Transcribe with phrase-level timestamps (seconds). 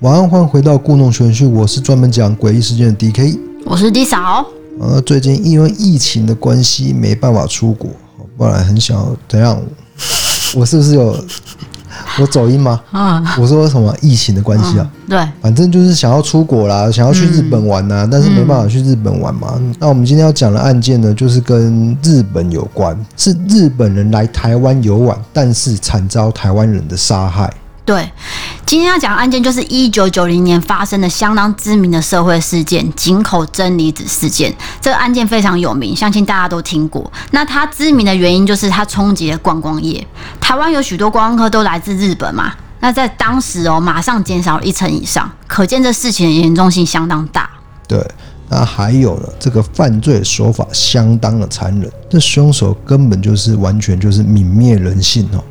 [0.00, 4.46] 晚安，欢迎回到故弄玄虚，我是专门讲诡异事件的 DK，我是 D 嫂。
[4.80, 7.90] 呃，最近因为疫情的关系没办法出国，
[8.36, 9.60] 不然很想要怎样？
[10.54, 11.12] 我是不是有
[12.20, 12.80] 我走音吗？
[12.92, 14.90] 嗯，我说什么疫情的关系啊？
[15.08, 19.60] 对，反正就是想要出国啦，想要去日本玩呐，但是没办法去日本玩嘛。
[19.78, 27.52] 那我们今天要讲的案件呢，就是跟日本有关，是日本人来台湾游玩，但是惨遭台湾人的杀害。
[27.88, 28.12] 对，
[28.66, 34.54] 今天要讲的案件就是一九九零年发生的相当知名的社会事件——井口真理子事件。
[34.78, 37.10] 这个案件非常有名，相信大家都听过。
[37.30, 40.06] 那它知名的原因就是它冲击了观光业。
[40.38, 47.48] 台湾有许多观光客都来自日本嘛，那在当时哦，马上减少了一成以上，可见这事情的严重性相当大。
[47.86, 48.06] 对，
[48.50, 55.42] 那还有呢，这个犯罪手法相当的残忍，这凶手根本就是完全就是泯灭人性哦。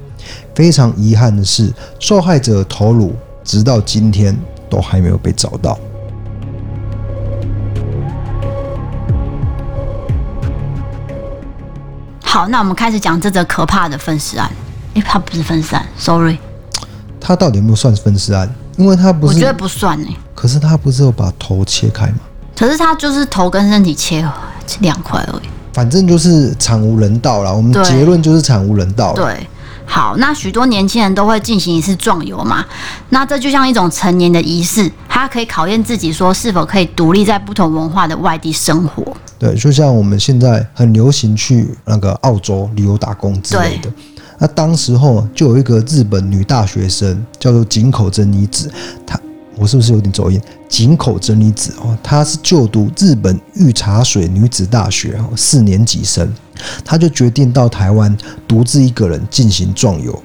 [0.58, 4.36] 非常遗憾的是，受害者的头颅直到今天
[4.68, 5.78] 都还没有被找到。
[12.24, 14.50] 好，那我们开始讲这则可怕的分尸案。
[14.96, 16.40] 诶，它不是分尸案，sorry。
[17.22, 18.52] 它到底有没有算是分尸案？
[18.78, 20.18] 因为它不是，我觉得不算诶。
[20.34, 22.18] 可是他不是有把头切开吗？
[22.56, 24.28] 可是他就是头跟身体切
[24.80, 25.48] 两块而已。
[25.72, 27.52] 反正就是惨无人道啦。
[27.54, 29.14] 我们结论就是惨无人道。
[29.14, 29.48] 对。
[29.90, 32.64] 好，那许多年轻人都会进行一次壮游嘛，
[33.10, 39.16] 那这就像一种成年的仪式，它可以考验自己说是否可以独立在不同文化的外地生活。
[39.40, 43.92] 对，就像我们现在很流行去那个澳洲旅游打工之类的。
[44.38, 48.72] 那当时候就有一个日本女大学生叫做井口真理子，
[49.06, 49.20] 她。
[49.60, 50.40] 我是不是有点走音？
[50.70, 56.32] 井口真理子哦，她是就读日本御茶水女子大学哦，四年级生，
[56.84, 58.16] 他就决定到台湾
[58.48, 60.18] 独自一个人进行壮游。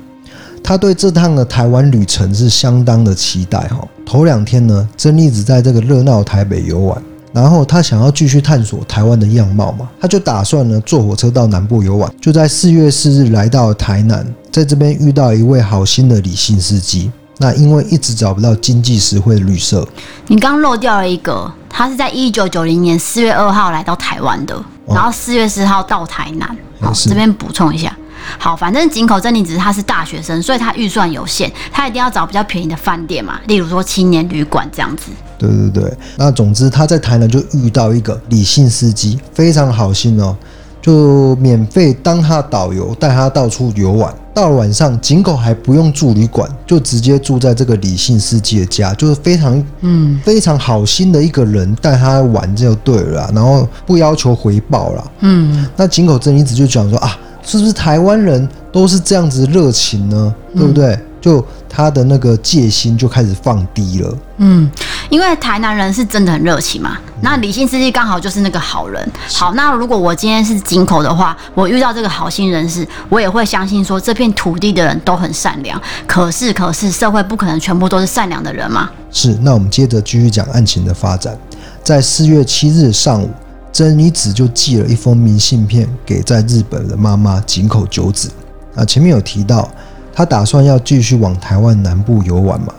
[0.64, 3.86] 他对这趟的台湾旅程是相当的期待哈。
[4.06, 12.12] 头两天呢，真理子在这个热闹台北游玩，然后他想要继续探索台湾的样貌嘛，他就打算呢坐火车到南部游玩。
[12.20, 17.10] 就在四月四日来到台南，在这边遇到一位好心的李姓司机。
[17.42, 19.84] 那因为一直找不到经济实惠的旅社，
[20.28, 26.56] 你刚漏掉了一个，他是在一九九零年四月二号来到台湾的，然后四月四号到台南。
[26.80, 27.92] 好，这边补充一下。
[28.38, 35.10] 好，反正井口真理子他是大学生，所以他预算有限，他一定要找比较便宜的饭店嘛，例如说青年旅馆这样子。
[35.36, 40.36] 对对对，那总之他在台南就遇到一个李姓司机，非常好心哦。
[40.82, 44.12] 就免费当他导游，带他到处游玩。
[44.34, 55.12] 到了晚上，井口还不用住旅馆，就直接住在这个李姓世界的家，就是非常嗯非常好心的一个人，带他玩就对了，然后不要求回报了。
[55.20, 60.34] 嗯，那井口真一子就讲说啊，是不是台湾人都是这样子热情呢？
[60.54, 60.98] 对不对？
[61.20, 64.18] 就他的那个戒心就开始放低了。
[64.38, 64.68] 嗯，
[65.08, 66.98] 因为台南人是真的很热情嘛。
[67.22, 69.10] 那李姓司机刚好就是那个好人。
[69.28, 75.80] 好，那如果我今天是井口的话，我遇到这个好心人士，我也会相信说这片土地的人都很善良。
[76.06, 78.90] 可是，可是社会不可能全部都是善良的人嘛。
[79.10, 79.32] 是。
[79.40, 81.38] 那我们接着继续讲案情的发展。
[81.82, 83.30] 在四月七日上午，
[83.72, 88.30] 真女子就寄了一封明信片给在日本的妈妈井口久子。
[88.74, 89.70] 啊，前面有提到。
[90.14, 92.74] 她打算要继续往台湾南部游玩嘛？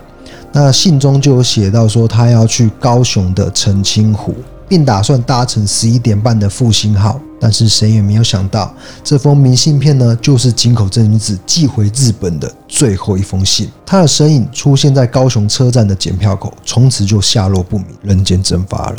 [0.56, 4.32] 那信中就有写到说，他要去高雄的澄清湖，
[4.68, 7.20] 并打算搭乘十一点半的复兴号。
[7.40, 8.72] 但是谁也没有想到，
[9.02, 13.68] 这封明信片呢，就是井口真理子寄回日本的最后一封信。
[13.84, 18.96] 她的身影出现在高雄车站的检票口，从此就下落不明，人间蒸发了。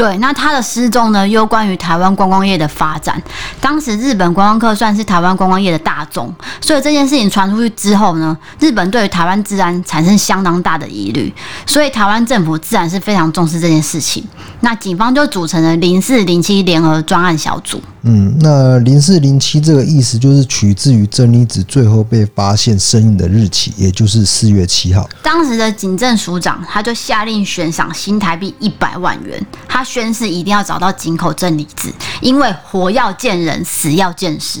[0.00, 3.22] 对，那他的失踪呢，又关于台湾观光业的发展。
[3.60, 11.30] 当时日本观光客算是台湾观光业的大众，所以这件事情传出去之后呢，日本对于台湾治安产生相当大的疑虑，
[11.66, 14.26] 所以台湾政府自然是非常重视这件事情。
[14.60, 17.78] 那警方就组成了零四零七联合专案小组。
[18.02, 25.06] 嗯，那零四零七这个意思就是取自于真理子最后被发现身影的日期，也就是四月七号。
[25.22, 29.38] 当时的警政署长他就下令悬赏新台币一百万元，
[29.68, 31.92] 他宣誓一定要找到井口真理子，
[32.22, 34.60] 因为活要见人，死要见尸。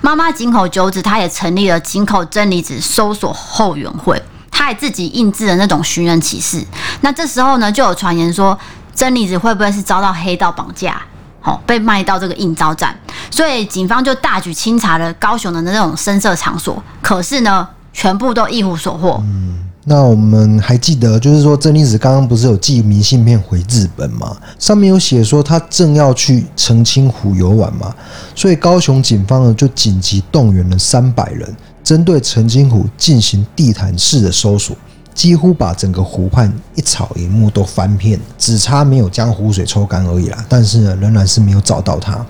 [0.00, 4.20] 妈妈井口久子，他也成立了井口真理子搜索后援会，
[4.50, 6.60] 他也自己印制了那种寻人启事。
[7.02, 8.58] 那这时候呢，就有传言说
[8.94, 11.00] 真理子会不会是遭到黑道绑架？
[11.40, 12.94] 好，被卖到这个应招站，
[13.30, 19.18] 所以警方就大举清查了高雄的那种声色场所，可是呢，全部都一无所获。
[19.24, 24.36] 嗯，那我们还记得，就是说真理子刚刚不是有寄明信片回日本吗？
[24.58, 27.94] 上面有写说他正要去澄清湖游玩嘛，
[28.34, 34.76] 所以高雄警方呢就紧急动员了三百人，针对澄清湖进行地毯式的搜索，
[35.20, 40.42] 几乎把整个湖畔一草一木都翻遍，只差没有将湖水抽干而已啦。
[40.48, 42.24] 但是呢，仍然是没有找到他。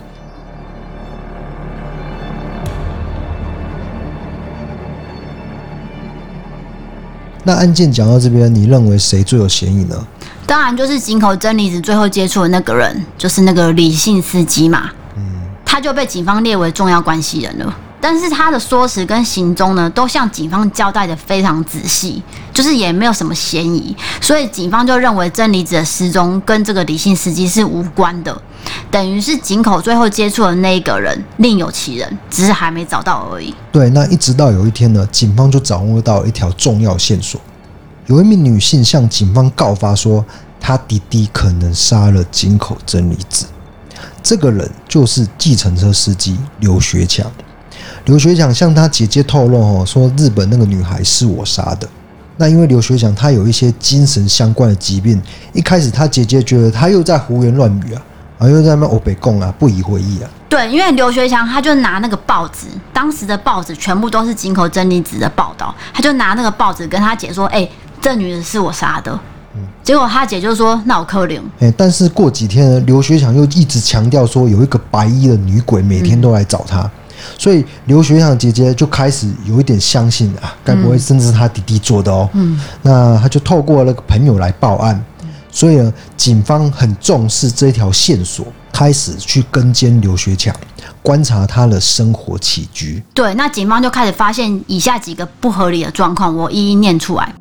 [7.44, 10.04] 那案件讲到这边，你认为谁最有嫌疑呢？
[10.44, 14.90] 当然就是井口真理子最后接触的那个人，就是那个李姓司机嘛。
[15.14, 15.22] 嗯，
[15.64, 17.72] 他就被警方列为重要关系人了。
[18.00, 28.40] 但是他的说辞跟行踪呢，都向警方交代得非常仔细，就是也没有什么嫌疑，所以警方就认为真理子的失踪跟这个李姓司机是无关的，
[28.90, 33.54] 等于是井口最后接触的那一个人另有其人，只是还没找到而已。
[33.70, 37.38] 对，那一直到有一天呢，警方就掌握到一条重要线索，
[38.06, 40.24] 有一名女性向警方告发说，
[40.58, 43.44] 她弟弟可能杀了井口真理子，
[44.22, 47.30] 这个人就是计程车司机刘学强。
[48.04, 51.88] 刘学强向他姐姐透露，哦，说日本那个女孩是我杀的。
[52.36, 55.20] 那因为刘学强他有一些精神相关的疾病，
[55.52, 58.02] 一开始他姐姐觉得他又在胡言乱语啊，
[58.38, 60.30] 啊又在那边欧北共啊，不以为意啊。
[60.48, 69.20] 对，因为刘学强他就拿那个报纸，当时的报纸全部都是井口真理子的报道，他就拿那个报纸跟他姐说：“哎、欸，这女人是我杀的。”
[69.84, 76.80] 结果他姐就说：“那我可怜。”哎，但是过几天呢，刘学强又一直强调说有一个白衣的女鬼每天都来找他。
[76.80, 76.90] 嗯
[77.38, 82.28] 所以刘学强姐姐就开始有一点相信啊，该不会甚至是他弟弟做的哦？
[82.34, 85.04] 嗯，那他就透过那个朋友来报案。
[85.52, 90.54] 所以呢，警方很重视这条线索，开始去跟监刘学强，
[91.02, 93.02] 观察他的生活起居。
[93.12, 97.34] 对，那警方就开始发现以下几个不合理的状况，我一一念出来。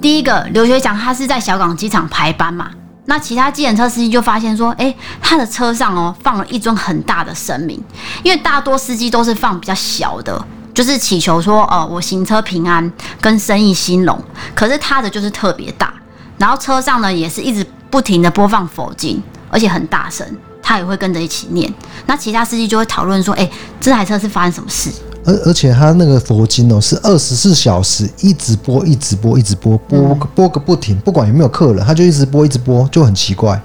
[0.00, 2.70] 第一个，刘学强他是在小港机场排班嘛？
[3.06, 7.82] 那其他计程车司机就发现说，哎，他的车上哦放了一尊很大的神明，
[8.22, 12.90] 因为大多司机都是放比较小的，就是祈求说，呃，我行车平安
[13.20, 14.22] 跟生意兴隆。
[14.54, 15.92] 可是他的就是特别大，
[16.38, 19.20] 然后车上呢也是一直不停的播放佛经，
[19.50, 20.24] 而且很大声，
[20.62, 21.72] 他也会跟着一起念。
[22.06, 23.50] 那其他司机就会讨论说，哎，
[23.80, 24.90] 这台车是发生什么事？
[25.24, 33.60] 而而且他那个佛经哦，是二十四小时一直播，一直播，一直播，播播个不停，不管有没有客人，他就一直播，一直播，就很奇怪。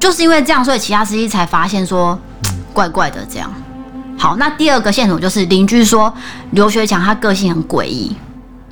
[0.00, 2.18] 就是因为这样，所以其他司机才发现说
[2.72, 3.50] 怪怪的这样。
[4.18, 6.12] 好，那第二个线索就是邻居说
[6.50, 8.16] 刘学强他个性很诡异，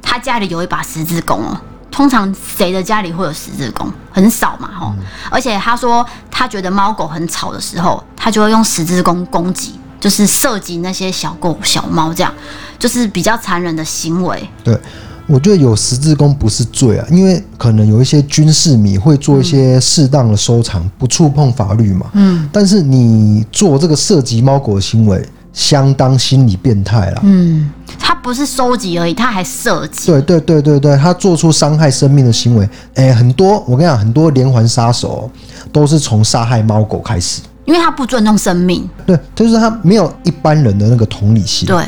[0.03, 1.57] 他家里有一把十字弓哦。
[1.91, 3.91] 通常谁的家里会有十字弓？
[4.13, 4.93] 很少嘛，吼。
[5.31, 9.79] 而且他说他觉得猫狗很吵的时候，他就会用十字弓攻击。
[10.01, 12.33] 就是涉及那些小狗小猫，这样
[12.79, 14.49] 就是比较残忍的行为。
[14.63, 14.79] 对，
[15.27, 22.07] 我觉得有十字弓不是罪啊，因为可能有一些军事迷会做一些适当的收藏，不触碰法律嘛。
[22.13, 22.49] 嗯。
[22.53, 27.21] 但是你做这个涉及猫狗的行为，相当心理变态了。
[27.25, 30.07] 嗯，他不是收集而已，他还涉及。
[30.07, 32.69] 对对对对对，他做出伤害生命的行为。
[32.95, 35.31] 哎，很多我跟你讲，很多连环杀手
[35.73, 37.41] 都是从杀害猫狗开始。
[37.67, 41.67] 因为他不尊重生命，对，就是他没有一般人的那个同理心。
[41.67, 41.85] 对，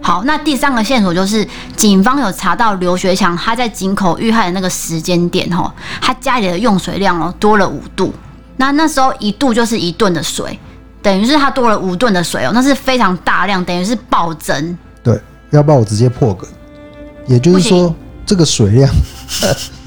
[0.00, 8.12] 好，那第三个线索就是警方有查到刘学强他在井口遇害的那个时间点，吼，他家里的用水量哦多了五度，
[8.58, 10.58] 那那时候一度就是一吨的水，
[11.02, 14.76] 等于是他多了五吨的水哦，那是非常大量，等于是暴增。
[15.02, 15.18] 对，
[15.50, 16.46] 要不然我直接破梗，
[17.26, 17.94] 也就是说
[18.26, 18.90] 这个水量。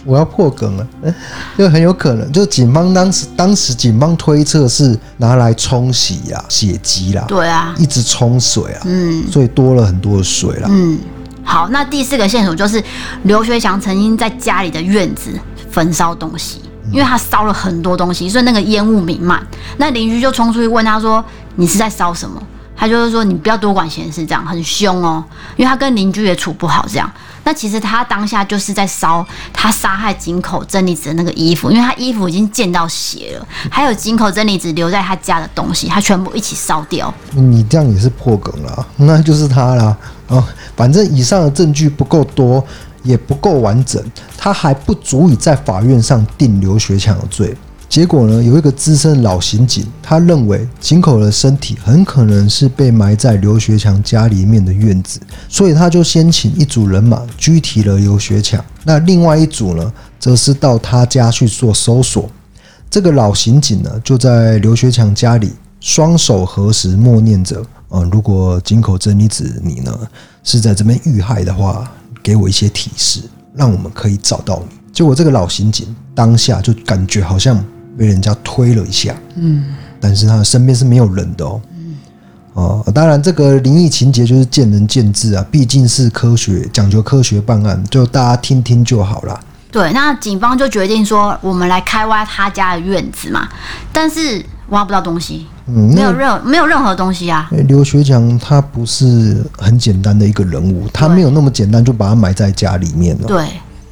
[0.06, 0.88] 我要破梗了，
[1.58, 10.68] 就很有可能，就警方当时当时警方推测是拿来冲洗呀、啊、血迹啦，对啊，一直冲水啊，嗯，所以多了很多的水啦。
[10.70, 11.00] 嗯，
[11.44, 12.84] 好，那第四个线索就是
[13.24, 15.32] 刘学祥曾经在家里的院子
[15.72, 19.46] 焚烧东西，因为他烧了很多东西，所以那个烟雾弥漫，
[19.78, 21.24] 那邻居就冲出去问他说
[21.56, 22.42] ：“你是在烧什么？”
[22.84, 25.24] 他就是说：“你不要多管闲事，这样很凶哦，
[25.56, 27.10] 因为他跟邻居也处不好，这样。”
[27.46, 37.14] 那其实他当下就是在烧他杀害井口真理子的那个衣服，因为他衣服已经溅到血了，还有井口真理子留在他家的东西，他全部一起烧掉。
[37.32, 39.96] 你这样也是破梗了，那就是他啦。
[40.28, 40.44] 哦，
[40.76, 42.62] 反正以上的证据不够多，
[43.04, 44.04] 也不够完整，
[44.38, 47.56] 他还不足以在法院上定刘学强的罪。
[47.94, 58.66] 结果呢，有一个资深老刑警，他认为井口的身体很可能是被埋在刘学强家里面的院子，所以他就先请一组人马拘提了刘学强。
[58.84, 62.28] 那另外一组呢，则是到他家去做搜索。
[62.90, 69.96] 这个老刑警呢，就在刘学强家里双手合十默念着：“呃，如果井口真理子你呢
[70.44, 71.88] 是在这边遇害的话，
[72.24, 73.20] 给我一些提示，
[73.54, 77.64] 让我们可以找到你。”结果这个老刑警当下就感觉好像
[77.98, 79.66] 被人家推了一下，嗯，
[80.00, 81.62] 但是他的身边是没有人的哦。
[82.54, 89.40] 哦，当然，这个灵异情节就是见仁见智啊，毕竟是科学，讲究科学办案，就大家听听就好啦。
[89.72, 93.50] 对，那警方就决定说，我们来开挖他家的院子嘛，
[93.92, 97.50] 但是挖不到东西，嗯，没有任没有任何东西啊。
[97.68, 103.28] 刘学强他不是很简单的一个人物，他没有那么简单就把他埋在家里面了。
[103.28, 103.48] 对，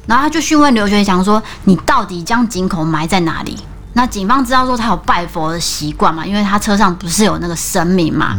[0.06, 3.58] 然后他就询问刘学强说：“你到底将井口埋在哪里？”
[3.94, 8.36] 那警方知道说他有拜佛的习惯嘛，因为他车上不是有那个神明嘛，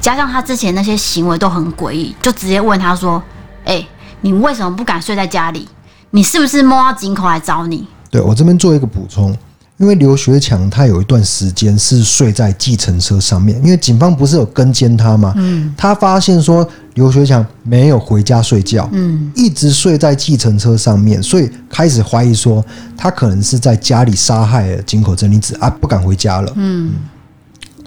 [0.00, 3.22] 加上他之前那些行为都很诡异，就直接问他说
[3.64, 3.86] ：“哎，
[4.22, 5.68] 你为什么不敢睡在家里？
[6.10, 9.36] 你是不是摸到井口来找你？”对，我这边做一个补充。
[9.76, 15.32] 因为刘学强他有一段时间是睡在计程车上面，因为警方不是有跟监他吗？
[15.36, 22.64] 嗯，他发现说刘学强没有回家睡觉，嗯，一直睡在计程车上面，所以开始怀疑说
[22.96, 26.92] 他可能是在家里杀害了井口真理子啊，不敢回家了，嗯，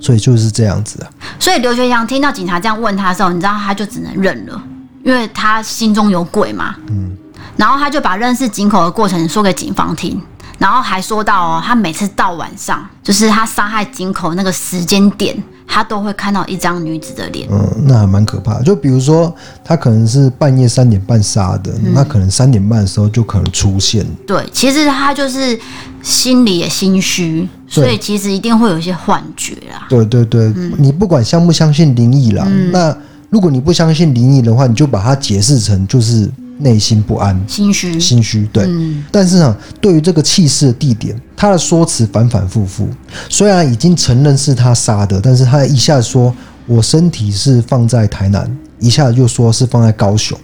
[0.02, 1.10] 所以就是这样子啊。
[1.40, 4.62] 所以刘学强听到警察这样问他的时候，你知道他就只能认了，
[5.06, 7.16] 因为他心中有鬼嘛，嗯，
[7.56, 10.22] 然后他就把认识井口的过程说给警方听。
[10.58, 15.36] 然后还说到哦，他每次到晚上，就是他杀害井口那个时间点，
[15.68, 17.48] 他都会看到一张女子的脸。
[17.52, 18.64] 嗯，那还蛮可怕的。
[18.64, 19.34] 就比如说，
[19.64, 24.06] 他可能是半夜三点半杀的，嗯、那可能三点半的时候就可能出现。
[24.26, 25.60] 对，其实他就是
[26.02, 29.86] 心里也心虚，所以其实一定会有一些幻觉啦。
[29.88, 32.98] 对对对，嗯、你不管相不相信灵异啦，嗯、那
[33.30, 36.30] 如果你不相信灵异的话，你就把它解释成就是。
[36.60, 38.64] 内心不安，心虚，心虚，对。
[38.66, 42.88] 嗯、但是呢，对于这个弃尸的地点，他的说辞反反复复。
[43.30, 46.34] 虽然已经承认是他杀的，但是他一下子说
[46.66, 50.38] 我身体是放在台南，一下子又说是放在高雄。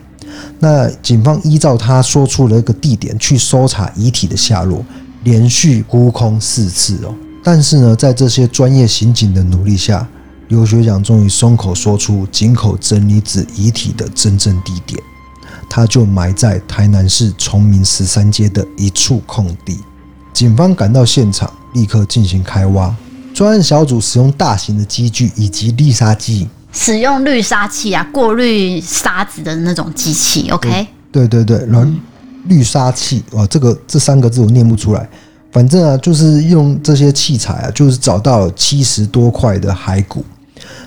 [0.60, 4.84] 那警方依照他说出了一个地点去搜查遗体的下落，
[5.24, 7.14] 连续扑空四次哦。
[7.44, 10.08] 但是呢，在这些专业刑警的努力下，
[10.48, 15.02] 刘学长终于松口说出井口真理子遗体的真正地点。
[15.76, 19.80] 他就埋在台南市崇明十三街的一处空地。
[20.32, 22.96] 警方赶到现场，立刻进行开挖。
[23.34, 30.48] 专案小组使用大型的机具以及滤沙机，使用滤沙器啊，过滤沙子的那种机器。
[30.52, 31.92] OK，对对对，然后
[32.46, 35.10] 滤沙器哦，这个这三个字我念不出来。
[35.52, 40.24] 反正啊，就是用这些器材啊，就是找到七十多块的骸骨。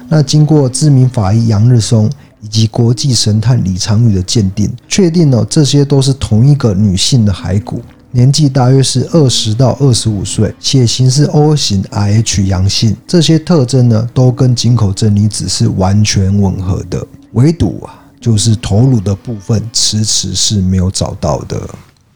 [0.08, 2.08] 那经过知名法医杨日松。
[2.40, 7.80] 以及国际神探李长宇的鉴定，确定了这些都是同一个女性的骸骨，
[8.12, 21.60] 年纪大约是二十到二十五岁，血型是 O 型 Rh 阳性，这些特征呢都跟井口真理子是完全吻合的，唯独啊就是头颅的部分迟迟是没有找到的。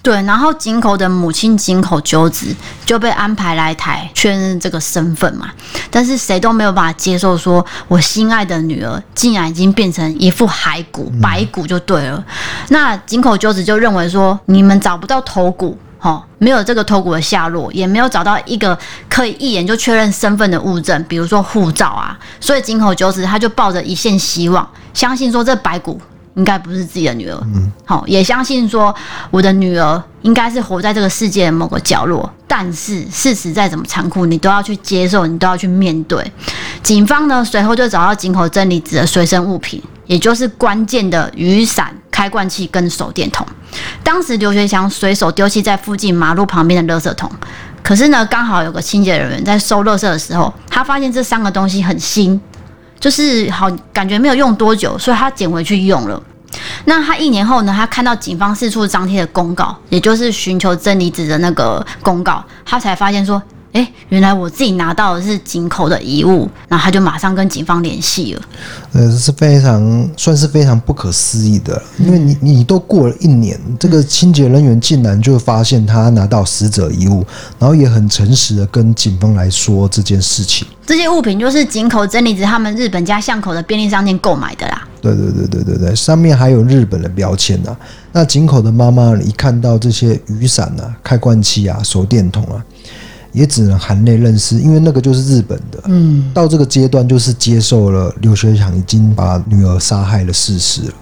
[0.03, 2.47] 对，然后井口的母亲井口九子
[2.87, 5.51] 就被安排来台确认这个身份嘛，
[5.91, 12.25] 但是谁都没有办法接受，说我心爱的女儿竟然已经变成一副骸骨，白骨就对了。
[12.69, 18.77] 那井口九子就认为说，你们找不到头骨，哈，没有这个头骨的下落，也没有找到一个
[19.11, 26.01] 可以一眼就确认身份的物证，比如说护照啊，所以井口九子他就抱着一线希望，相信说这白骨。
[26.35, 28.95] 应该不是自己的女儿，嗯，好，也相信说
[29.31, 32.31] 我的女儿应该是活在这个世界的某个角落。
[32.47, 36.33] 但是事实再怎么残酷，你都要去接受，你都要去面对。
[36.83, 43.47] 警方呢，随后就找到井口真理子的随身物品，也就是关键的雨伞、开罐器跟手电筒。
[44.03, 47.31] 当时刘学强随手丢弃在附近马路旁边的垃圾桶，
[47.85, 52.41] 可是呢，刚好有个清洁人员在收垃圾的时候，他发现这三个东西很新。
[53.01, 56.23] 就是好，感觉没有用多久，所以他捡回去用了。
[56.85, 57.73] 那他一年后呢？
[57.75, 63.43] 他看到警方四处张贴的公告，也就是寻求真理子的那个公告，他才发现说。
[63.73, 68.43] 哎，原来我自己拿到的是井口的遗物，然后他就马上跟警方联系了。
[68.93, 77.25] 呃，是非常算是非常不可思议的，因为你你都过了一年，这个清洁人员竟然就发现他拿到死者遗物，
[77.61, 80.67] 然后也很诚实的跟警方来说这件事情。
[80.85, 84.89] 这些物品就是井口真理子他们日本家巷口的便利商店购买的啦。
[85.01, 87.77] 对对对对对对，上面还有日本的标签啊。
[88.11, 92.61] 那井口的妈妈一看到这些雨伞啊、开关器啊、手电筒啊。
[93.33, 95.81] 也只能含泪认识，因为那个就是日本的。
[95.87, 100.93] 嗯，到这个阶段就是接受了刘学强已经把女儿杀害的事实了。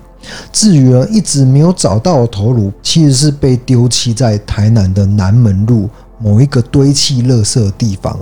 [0.52, 8.16] 至于呢，一直没有找到的头颅，其实是被丢弃在台南的南门路某一个堆砌垃圾的地方。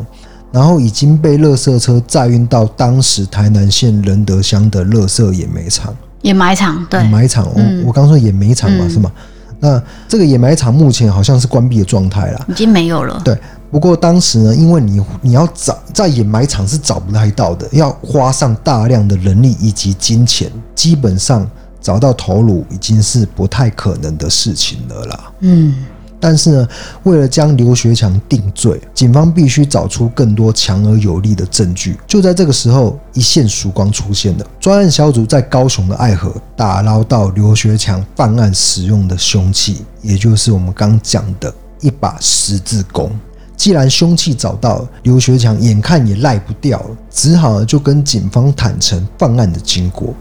[0.53, 5.95] 然后已经被垃圾车载运到当时台南县仁德乡的垃圾掩埋场。
[6.23, 7.47] 掩埋场，对，掩埋场。
[7.57, 9.13] 嗯、我我刚说掩埋场嘛，嗯、是吗？
[9.61, 13.21] 那这个掩埋场目前好像是关闭的状态了，已经没有了。
[13.25, 13.37] 对，
[13.71, 21.49] 不过当时呢，因为你你要找在掩埋场是找不太到的，要花上大量的人力以及金钱，基本上
[21.81, 25.33] 找到头颅已经是不太可能的事情了啦。
[25.41, 25.75] 嗯。
[26.19, 26.69] 但是呢，
[27.03, 31.99] 为了将刘学强定罪，警方必须找出更多强而有力的证据。
[32.07, 34.47] 就在这个时候，一线曙光出现了。
[34.59, 43.11] 专案小组在高雄的爱河打捞到刘学强犯案使用的凶器，也就是我们刚讲的一把十字弓。
[43.57, 50.15] 既然凶器找到了，刘学强眼看也赖不掉了，只好就跟警方坦诚犯案的经过。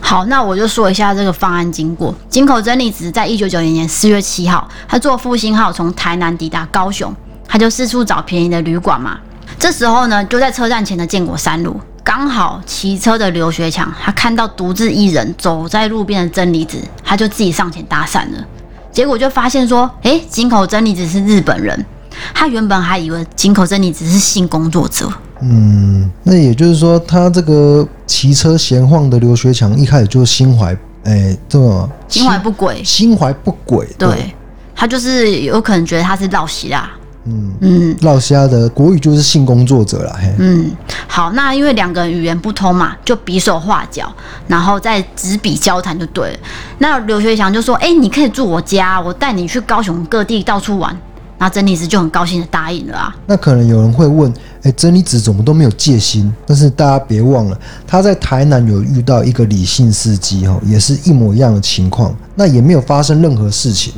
[0.00, 2.14] 好，那我就说一下这个犯案经过。
[2.28, 7.14] 井口真理子在一九九零年四月七号，他坐复兴号从台南抵达高雄，
[7.48, 9.18] 他就四处找便宜的旅馆嘛。
[9.58, 18.44] 这时候呢，就在车站前的建国三路，刚好骑车的刘学强，他看到独自一人走在路边的真理子，他就自己上前搭讪了。
[18.90, 21.86] 结果就发现说，诶，井口真理子是日本人，
[22.34, 25.10] 他原本还以为井口真理子是性工作者。
[25.40, 30.72] 嗯，那也就是说，他这个骑车闲晃的刘学强一开始就心怀，
[31.04, 34.32] 哎、欸，这么心怀不轨，心怀不轨，对，
[34.74, 36.90] 他就是有可能觉得他是烙西啦，
[37.24, 40.70] 嗯嗯，烙西的国语就是性工作者啦，嘿，嗯，
[41.06, 44.12] 好，那因为两个人语言不通嘛，就比手画脚，
[44.48, 46.38] 然后再纸笔交谈就对了。
[46.78, 50.96] 那刘学祥就说，哎、欸，你可以住我家，我带你去高雄各地到处玩。
[51.38, 53.16] 那真理子就很高兴的答应了啊。
[53.26, 56.32] 那可能有人会问，哎、欸，真理子怎么都没有戒心？
[56.46, 63.92] 但是大家别忘了，他在台南有遇到一个李姓司机，哦，也是一模一样的情况，那也没有发生任何事情。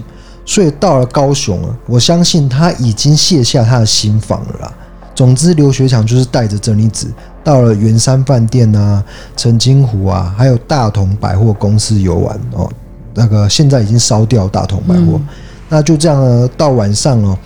[0.45, 4.73] 所以到了高雄啊，我相信他已经卸下他的心防了啦。
[5.15, 7.07] 总之，刘学强就是带着真理子
[7.43, 9.03] 到了圆山饭店啊、
[9.37, 12.71] 澄清湖啊，还有大同百货公司游玩哦。
[13.15, 15.13] 那个现在已经烧掉大同百货。
[15.15, 15.27] 嗯
[15.67, 17.37] 那就这样呢，到晚上哦，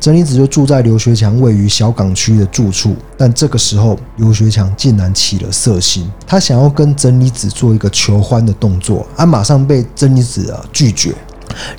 [0.00, 2.96] 真理子就住在刘学强位于小港区的住处。
[3.18, 11.14] 但这个时候，刘学强竟然起了色心，他想要跟真理子做一个求欢的动作，啊，马上被真理子啊拒绝。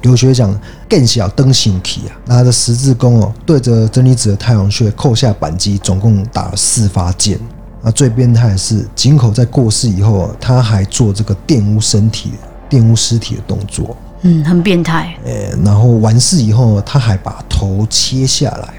[0.02, 0.58] 刘学长
[0.90, 7.40] 更小登行起啊，拿着十字弓哦，对着真理子的太阳穴扣下扳机，总共打了四发箭。
[7.82, 12.32] 那，最变态的是，井口在过世以后，他还做这个玷污身体、
[12.70, 13.96] 玷污尸体的动作。
[14.24, 15.16] 嗯，很变态。
[15.24, 18.74] 呃，然后完事以后，他还把头切下来，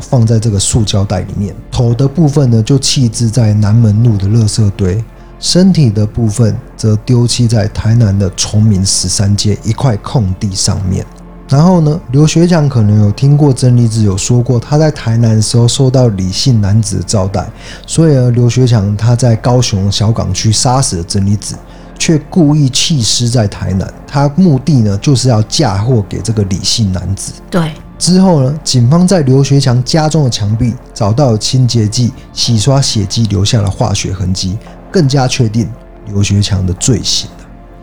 [0.00, 1.54] 放在这个塑胶袋里面。
[1.70, 5.02] 头的部分呢，就弃置在南门路的垃圾堆；
[5.42, 11.04] 身体的部分则丢弃在台南的崇明十三街一块空地上面。
[11.48, 17.44] 然后呢，刘学强可能有听过真理子有说过，他在台南的时候受到李姓男子的招待，
[17.86, 21.56] 所以呢，刘学强他在高雄小港区杀死了真理子。
[21.98, 27.34] 却故意弃尸在台南，他目的呢就是要嫁祸给这个李姓男子。
[27.48, 34.58] 对，之后呢，警方在刘学强家中的墙壁找到了清洁剂、洗刷血迹留下了化学痕迹，
[34.92, 35.68] 更加确定
[36.06, 37.28] 刘学强的罪行。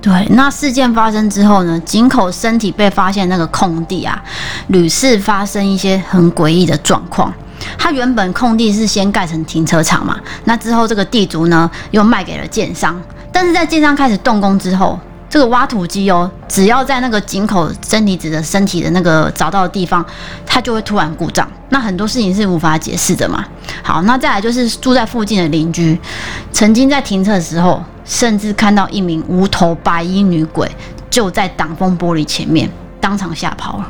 [0.02, 4.24] 对，那事件发生之后呢，井口身体被发现那个空地啊，
[4.68, 7.34] 屡次发生一些很诡异的状况。
[7.78, 12.98] 他原本空地是先盖成停车场嘛，那之后这个地主呢又卖给了建商。
[13.34, 14.98] 但是在建商开始动工之后，
[15.30, 20.04] 这个挖土机哦，只要在那个井口真理子的身体的那个找到的地方，
[20.44, 21.48] 它就会突然故障。
[21.70, 23.46] 那很多事情是无法解释的嘛。
[23.84, 26.00] 好，那再来就是住在附近的邻居，
[26.52, 30.68] 曾经在停车的时候，甚至看到一名无头白衣女鬼
[31.12, 32.68] 就在挡风玻璃前面，
[33.00, 33.88] 当场吓跑了。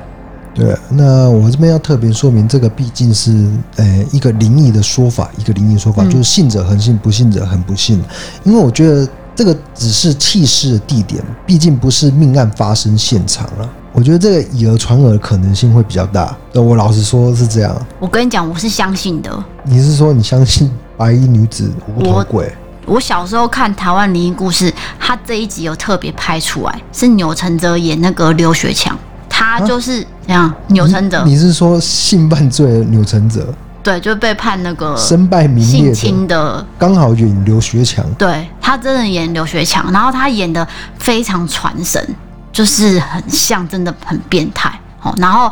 [0.53, 3.31] 对，那我这边要特别说明，这个毕竟是
[3.77, 8.03] 呃一个灵异的说法，一个灵异说法，就是信者恒信，不信者很不信。
[8.43, 9.07] 因为我觉得。
[9.39, 13.69] 这个只是弃尸的地点，毕竟不是命案发生现场了。
[13.93, 16.35] 我觉得这个以讹传讹的可能性会比较大。
[16.55, 17.73] 我老实说是这样。
[18.01, 19.31] 我跟你讲，我是相信的。
[19.63, 22.51] 你是说你相信白衣女子无头鬼？
[22.85, 28.93] 我，我小时候看台湾灵异故事，他这一集有特别拍出来，是钮承泽演那个刘学强，
[29.29, 30.53] 他就是这样。
[30.67, 33.47] 钮承泽，你是说性犯罪的钮承泽？
[33.89, 38.05] 对，就被判那个身败名裂性侵的，刚好演刘学强。
[38.19, 40.67] 对，他真的演刘学强，然后他演的
[40.99, 41.99] 非常传神，
[42.51, 44.71] 就是很像，真的很变态。
[45.01, 45.51] 哦，然后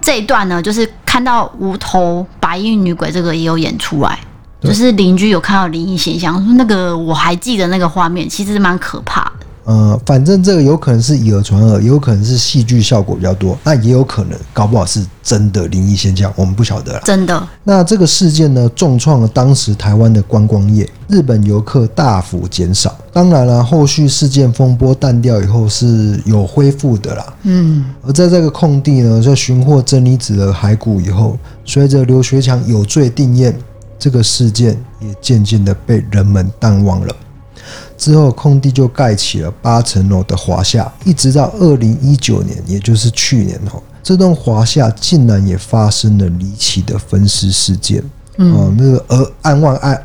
[0.00, 4.16] 这一段呢，就是看到无头白衣女鬼，这个也有演出来，
[4.60, 9.46] 就是邻居有看到灵异现象，说那个我还记得那个画面，其实蛮可怕的。
[9.64, 17.00] 呃，反正这个有可能是以讹传讹，有可能是戏剧效果比较多，那也有可能搞不好是真的灵异现象，我们不晓得啦。
[17.04, 17.48] 真的。
[17.62, 22.96] 那这个事件呢，重创了当时台湾的观光业，日本游客大幅减少。
[23.12, 27.34] 当然了，后续事件风波淡掉以后是有恢复的啦。
[27.42, 27.84] 嗯。
[28.02, 33.56] 而在这个空地呢，在寻获真理子的骸骨以后，随着刘学强有罪定验，
[33.98, 37.14] 这个事件也渐渐的被人们淡忘了。
[38.02, 48.02] 之后，空地就盖起了八层楼的华夏，一直到二零一九年，也就是去年哦，这栋华夏竟然也发生了离奇的分尸事件。
[48.38, 50.02] 嗯，哦，那个而案外案，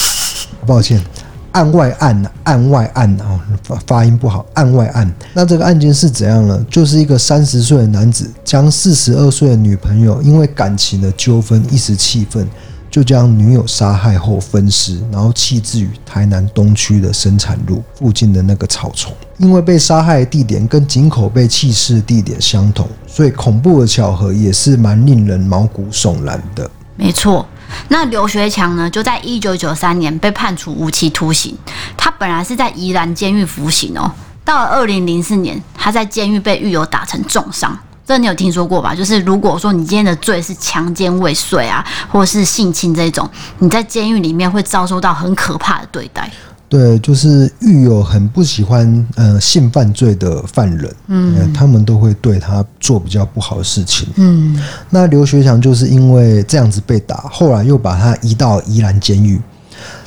[0.66, 1.04] 抱歉，
[1.52, 5.14] 案外案呐，案外案哦，发发音不好，案外案。
[5.34, 6.64] 那这个案件是怎样呢？
[6.70, 12.48] 就是一个三十岁的男子将四十二岁的女朋友因为感情的纠纷一时气愤。
[12.96, 19.12] 就将女友杀害后分尸，然后弃置于台南东区的生产路附近的那个草丛。
[19.36, 26.70] 因为被杀害的地点跟井口被弃尸的地点相同，所以恐怖的巧合也是蛮令人毛骨悚然的。
[26.96, 27.46] 没错，
[27.88, 31.54] 那刘学强呢，就在一九九三年被判处无期徒刑。
[31.98, 34.10] 他本来是在宜兰监狱服刑哦，
[34.42, 37.78] 到了二零零四年，他在监狱被狱友打成重伤。
[38.06, 38.94] 这你有听说过吧？
[38.94, 46.30] 就是如果说你今天的罪是强奸未遂啊，或者是性侵这种，你在监狱里面会遭受到很可怕的对待。
[46.68, 54.08] 对，就是狱友很不喜欢呃性犯罪的犯人，嗯，他们都会对他做比较不好的事情。
[54.16, 54.56] 嗯，
[54.90, 59.40] 那刘学强就是因为这样子被打，后来又把他移到宜兰监狱。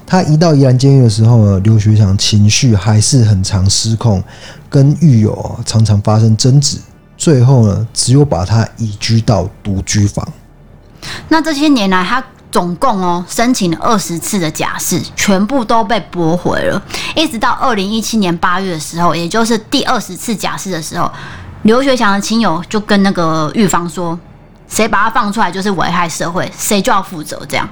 [0.06, 4.24] 他移到宜兰监狱的时候呢，刘学强情绪还是很常失控，
[4.70, 6.78] 跟狱友常常发生争执。
[7.20, 10.26] 最后呢，只有把他移居到独居房。
[11.28, 16.82] 那这些年来，他总共哦申请了二十次的假释，全部都被驳回了。
[17.18, 21.12] 一直到二零一七年八月的时候，也就是第二十次假释的时候，
[21.64, 24.18] 刘学强的亲友就跟那个狱方说
[24.70, 27.68] ：“谁把他放出来，就是危害社会，谁就要负责。”这样，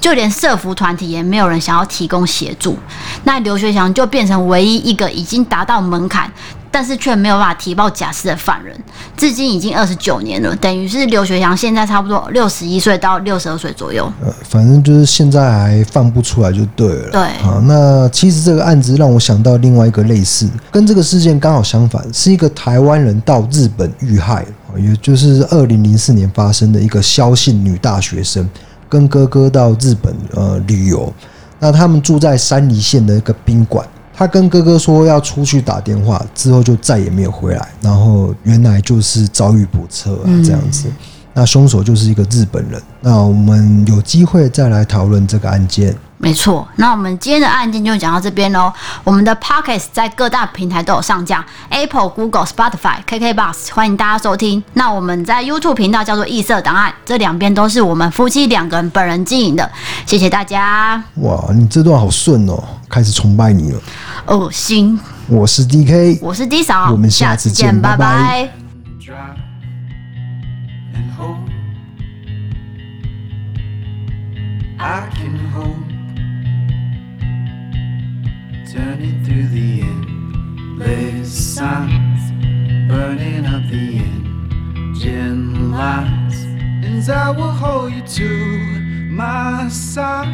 [0.00, 2.78] 就连社福团体也没有人想要提供协助。
[3.24, 6.32] 那刘学强就变成唯一一个已经达到门槛。
[6.72, 8.74] 但是却没有办法提报假释的犯人，
[9.14, 14.10] 至今已经二十九年了，等于是刘学祥现在差不多六十一岁到六十二岁左右。
[14.24, 17.10] 呃，反正就是现在还放不出来就对了。
[17.12, 24.46] 对，好，那其实这个案子让我想到另外一个类似，跟这个事件刚好相反，是一个台湾人到日本遇害，
[24.78, 28.48] 也就是二零零四年发生的一个萧姓女大学生
[28.88, 31.12] 跟哥哥到日本呃旅游，
[31.58, 33.86] 那他们住在山梨县的一个宾馆。
[34.14, 37.68] 他跟哥哥说要出去打电话，之后就再也没有回来。
[37.80, 40.88] 然后原来就是遭遇不测啊，这样子。
[41.34, 42.82] 那凶手就是一个日本人。
[43.00, 45.96] 那我们有机会再来讨论这个案件。
[46.18, 48.72] 没错，那我们今天的案件就讲到这边喽。
[49.02, 54.62] 我们的 p o c k e t 在各大平台都有上架，Apple、Google、Spotify、KKBox，欢迎大家收听。
[54.74, 59.68] 那我们在 YouTube 频道叫做异色档案，这两边都是我们夫妻两个人本人经营的。
[60.06, 61.02] 谢谢大家。
[61.16, 63.80] 哇，你这段好顺哦，开始崇拜你了。
[64.26, 64.96] 恶心。
[65.26, 68.06] 我是 DK，我是 D 嫂，我们下次见，拜拜。
[68.06, 68.48] 拜
[69.08, 69.41] 拜。
[74.84, 75.76] I can hope.
[78.72, 82.32] Turning through the endless signs,
[82.90, 86.34] burning up the engine lights.
[86.84, 88.28] And I will hold you to
[89.08, 90.26] my side.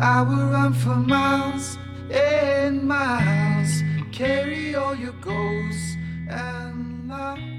[0.00, 1.76] I will run for miles
[2.10, 5.96] and miles, carry all your goals
[6.30, 7.49] and lies.